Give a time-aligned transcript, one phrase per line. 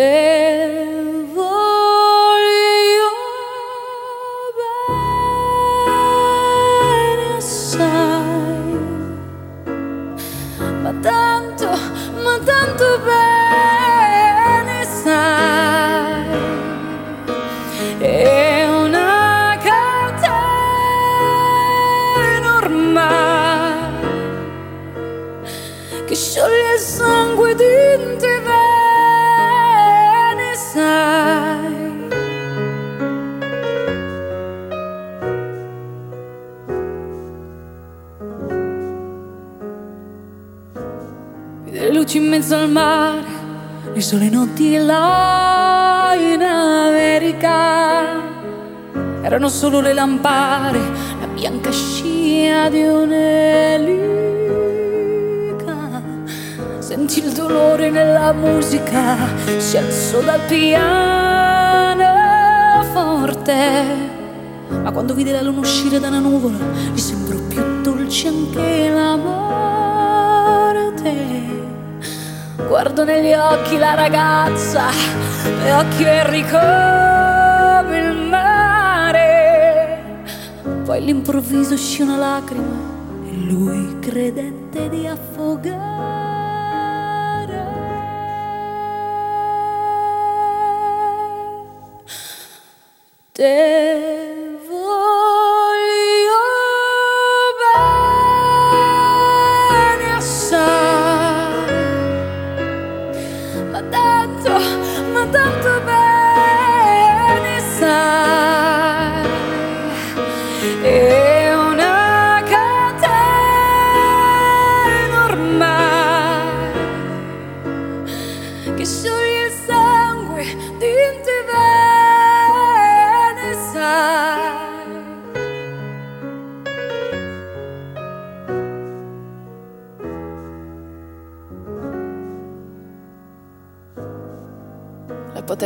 [0.00, 0.49] Te
[49.50, 50.78] solo le lampare,
[51.18, 53.98] la bianca scia di un'elica.
[56.78, 59.16] Senti il dolore nella musica,
[59.58, 62.04] si alzò dal piano
[62.92, 64.18] forte.
[64.82, 66.56] Ma quando vide la luna uscire da una nuvola,
[66.92, 70.58] gli sembrò più dolce anche la morte.
[72.68, 74.84] Guardo negli occhi la ragazza,
[75.64, 76.99] le occhi verdi come
[80.90, 85.78] Poi all'improvviso uscì una lacrima e lui credette di affogare.
[93.30, 93.79] Te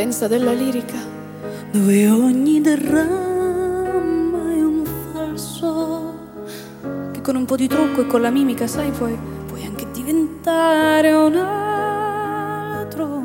[0.04, 0.98] La potenza della lirica,
[1.70, 6.12] dove ogni dramma è un falso,
[7.10, 9.16] che con un po' di trucco e con la mimica, sai, puoi,
[9.46, 13.22] puoi anche diventare un altro.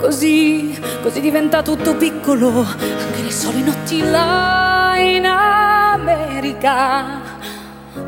[0.00, 7.04] Così, così diventa tutto piccolo, anche le sole notti là in America.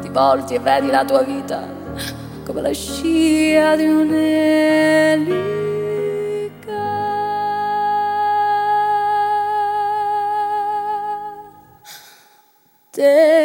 [0.02, 1.66] Ti volti e vedi la tua vita
[2.44, 5.57] come la scia di un'elica.
[5.57, 5.57] Te
[12.98, 13.38] voglio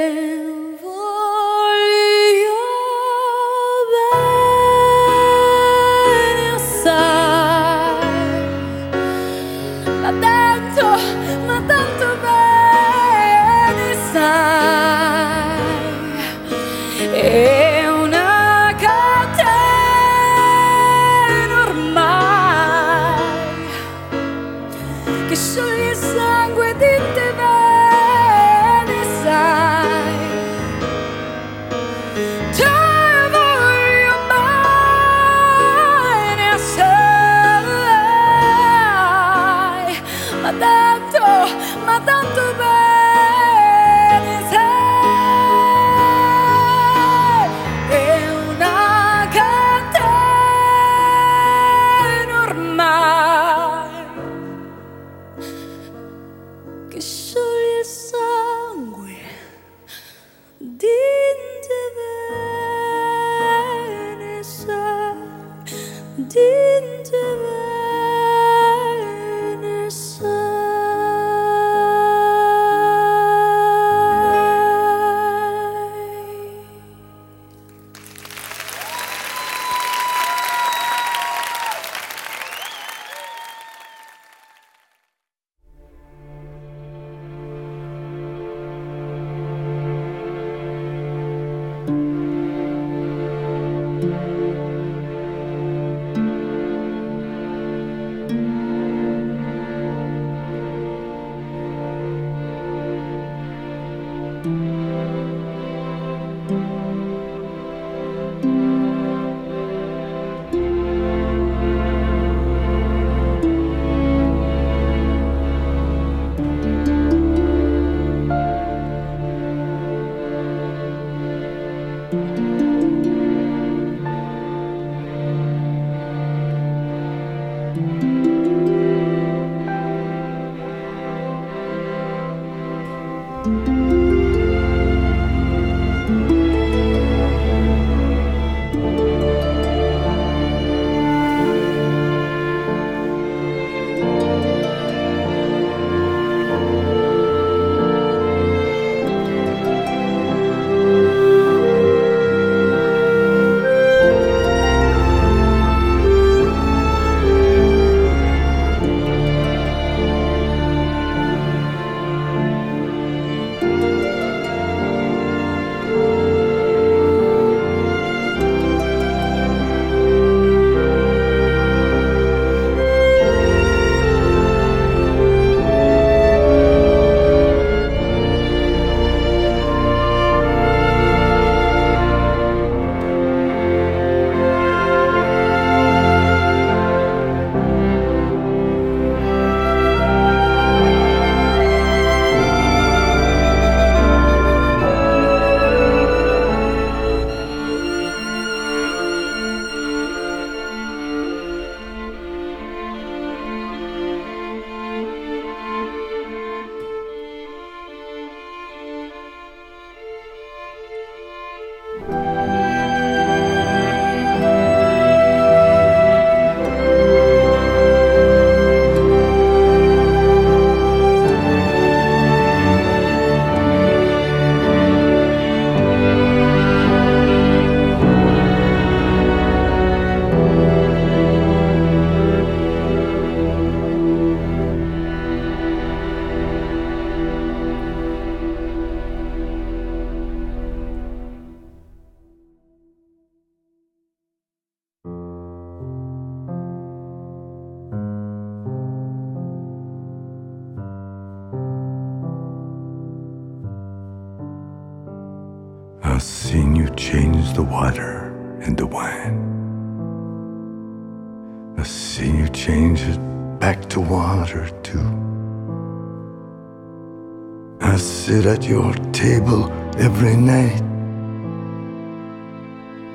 [268.74, 270.82] your table every night.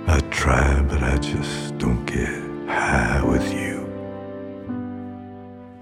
[0.06, 2.32] I try, but I just don't get
[2.68, 3.76] high with you.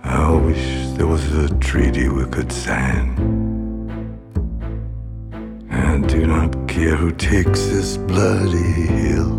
[0.02, 3.06] I wish there was a treaty we could sign.
[5.70, 9.32] I do not care who takes this bloody hill.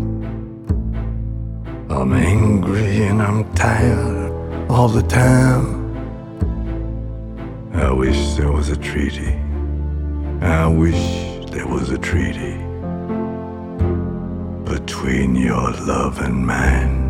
[1.96, 4.30] I'm angry and I'm tired
[4.70, 5.66] all the time.
[7.74, 9.47] I wish there was a treaty
[10.40, 12.56] I wish there was a treaty
[14.64, 17.08] between your love and mine.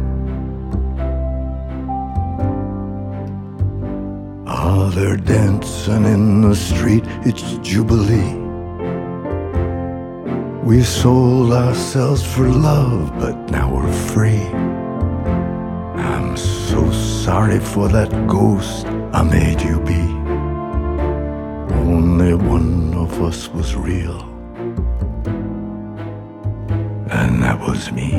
[4.47, 8.35] Ah, they're dancing in the street, it's Jubilee.
[10.65, 14.47] We sold ourselves for love, but now we're free.
[15.97, 20.01] I'm so sorry for that ghost I made you be.
[21.75, 24.21] Only one of us was real,
[27.11, 28.13] and that was me.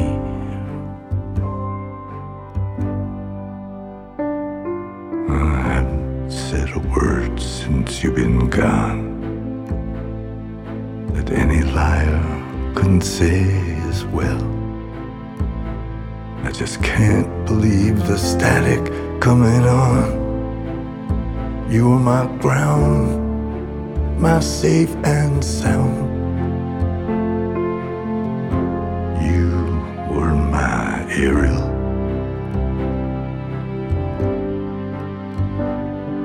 [5.30, 9.06] I haven't said a word since you've been gone
[11.14, 13.44] that any liar couldn't say
[13.90, 14.44] as well.
[16.44, 18.84] I just can't believe the static
[19.22, 20.18] coming on.
[21.70, 23.19] You were my ground
[24.20, 25.96] my safe and sound.
[29.24, 29.50] You
[30.12, 31.64] were my aerial.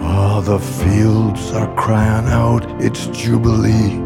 [0.03, 4.01] All the fields are crying out, it's Jubilee.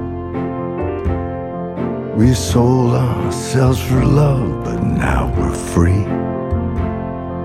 [2.15, 6.05] We sold ourselves for love, but now we're free.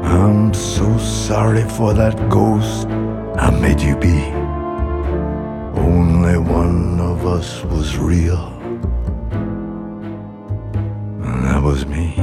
[0.04, 2.88] I'm so sorry for that ghost
[3.38, 4.43] I made you be.
[7.26, 8.48] Us was real,
[11.24, 12.16] and that was me.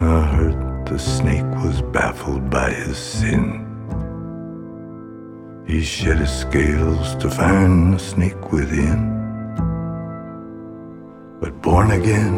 [0.00, 3.66] I heard the snake was baffled by his sin.
[5.66, 9.12] He shed his scales to find the snake within.
[11.40, 12.34] But born again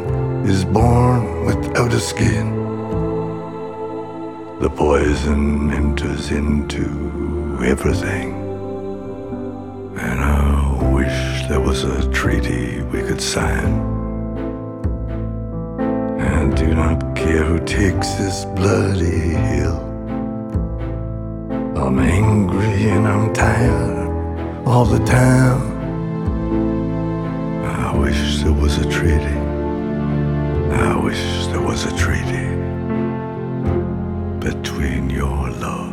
[0.47, 2.58] is born without a skin.
[4.61, 8.33] The poison enters into everything.
[9.97, 13.71] And I wish there was a treaty we could sign.
[16.19, 19.79] And do not care who takes this bloody hill.
[21.77, 25.63] I'm angry and I'm tired all the time.
[27.65, 29.39] I wish there was a treaty.
[30.83, 32.48] I wish there was a treaty
[34.41, 35.88] between your love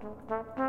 [0.00, 0.18] Thank
[0.58, 0.67] you.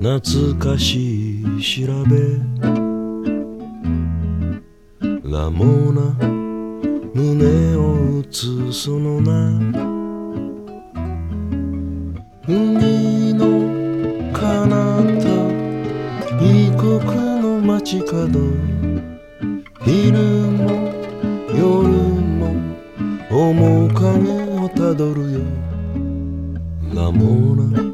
[0.00, 2.16] 懐かしい調べ。
[5.30, 6.00] ラモーナ
[7.14, 9.30] 胸を打つその名
[12.48, 13.44] 海の
[14.32, 15.20] 彼方
[16.40, 17.04] 異国
[17.42, 18.40] の街角。
[19.84, 20.18] 昼
[20.52, 20.90] も
[21.54, 21.86] 夜
[22.38, 22.54] も
[23.30, 24.02] 面影
[24.58, 25.40] をたどるよ。
[26.94, 27.85] ラモーナ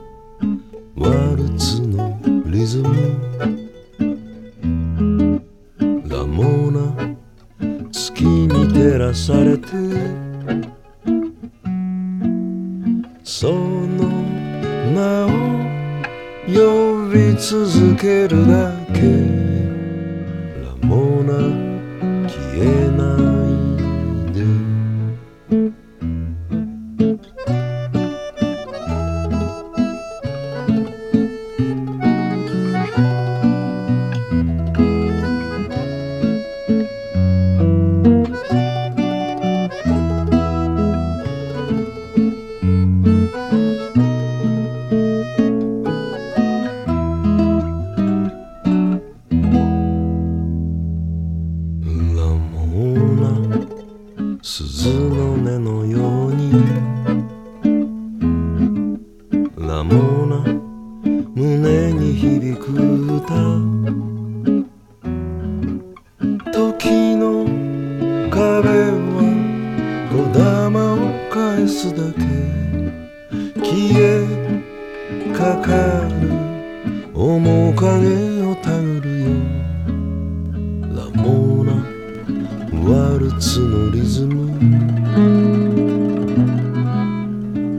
[83.18, 84.46] ルツのリズム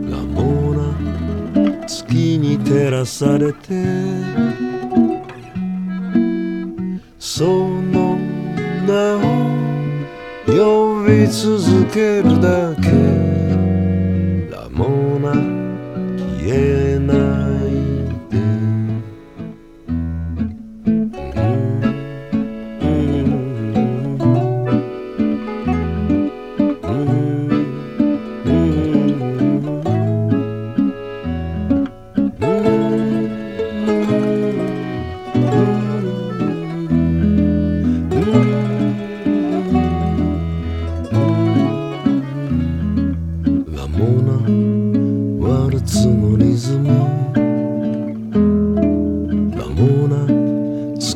[0.10, 0.78] ラモー
[1.82, 4.64] ナ月に照らされて。
[7.36, 8.16] その
[8.86, 9.22] 名を
[10.46, 13.13] 呼び続けるだけ。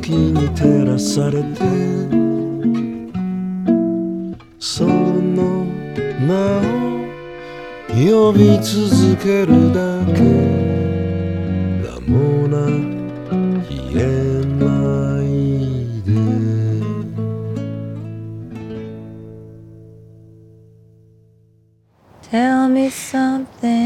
[0.08, 1.60] 月に照らされて
[4.58, 5.66] その
[6.26, 6.72] 名を
[7.92, 10.22] 呼び続けるだけ。
[11.84, 12.56] ラモーナ
[13.66, 14.02] 消え
[14.56, 14.66] な
[15.24, 15.26] い
[16.04, 16.08] で。
[22.32, 23.77] Tell me something,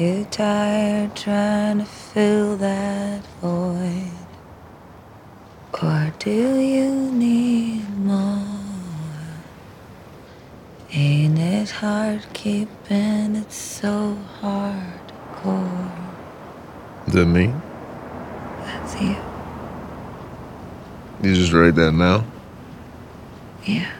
[0.00, 4.10] Aren't tired trying to fill that void?
[5.74, 8.46] Or do you need more?
[10.90, 15.92] Ain't it hard keeping it so hardcore?
[17.06, 17.52] Is that me?
[18.64, 19.16] That's you.
[21.22, 22.24] You just write that now?
[23.66, 23.92] Yeah.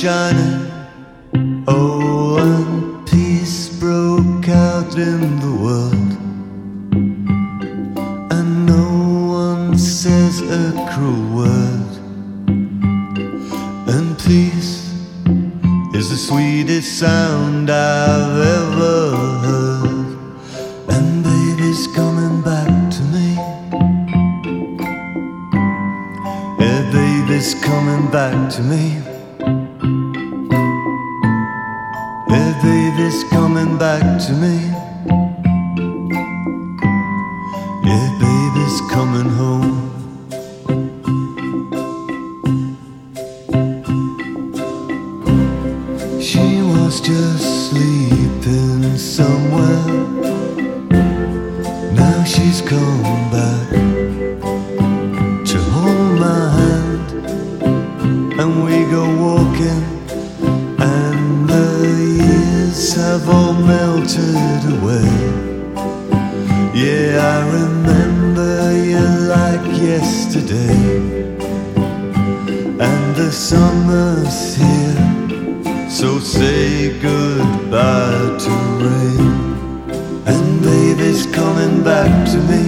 [0.00, 0.70] shining.
[1.66, 6.12] Oh, and peace broke out in the world.
[8.30, 8.86] And no
[9.32, 11.90] one says a cruel word.
[13.88, 14.94] And peace
[15.94, 20.16] is the sweetest sound I've ever heard.
[20.94, 23.34] And baby's coming back to me.
[26.60, 29.07] Yeah, baby's coming back to me.
[77.18, 78.54] goodbye to
[78.84, 79.32] rain.
[80.30, 82.62] And baby's coming back to me.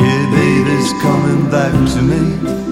[0.00, 2.67] Yeah, baby's coming back to me.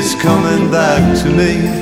[0.00, 1.79] is coming back to me.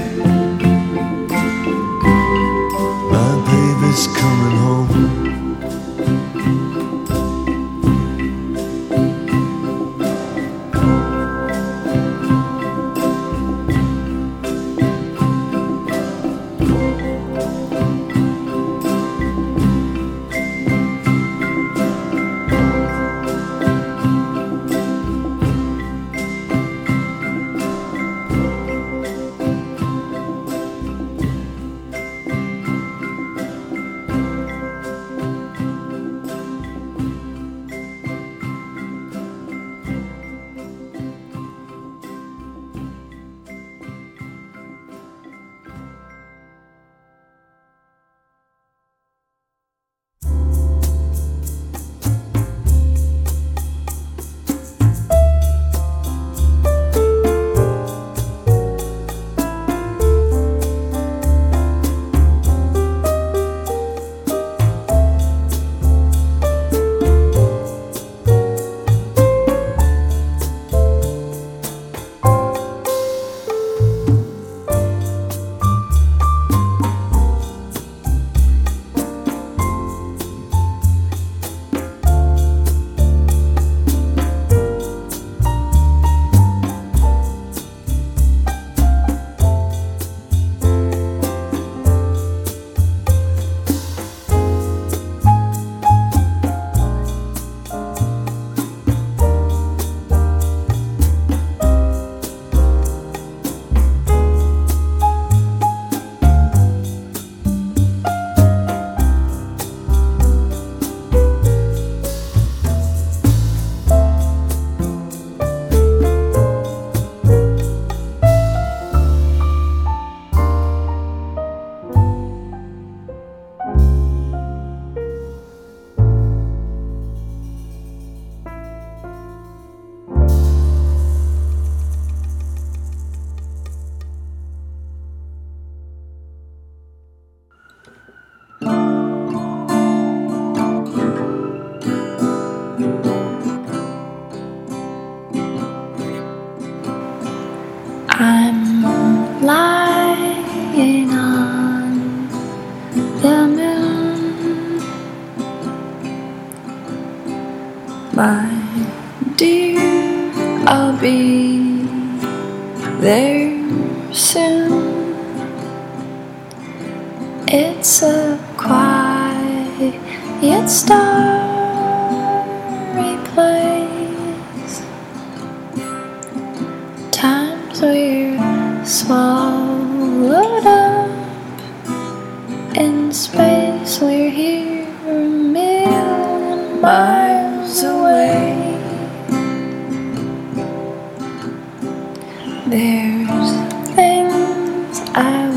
[192.70, 193.52] There's
[193.96, 195.47] things I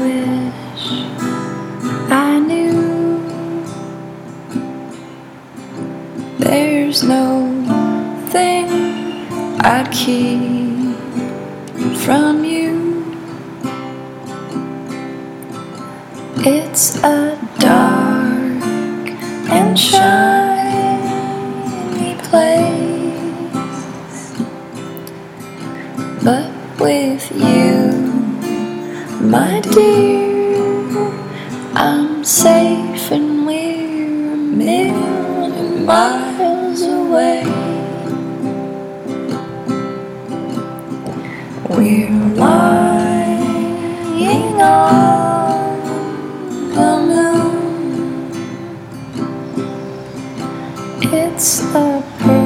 [51.03, 52.40] It's a